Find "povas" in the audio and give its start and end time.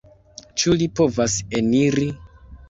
1.01-1.35